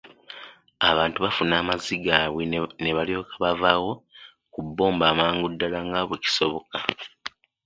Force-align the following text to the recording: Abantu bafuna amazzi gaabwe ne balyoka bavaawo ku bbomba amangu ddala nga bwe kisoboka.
Abantu 0.89 1.17
bafuna 1.25 1.53
amazzi 1.61 1.95
gaabwe 2.05 2.43
ne 2.81 2.91
balyoka 2.97 3.33
bavaawo 3.43 3.91
ku 4.53 4.59
bbomba 4.65 5.05
amangu 5.11 5.45
ddala 5.53 5.79
nga 5.87 5.99
bwe 6.07 6.17
kisoboka. 6.23 6.77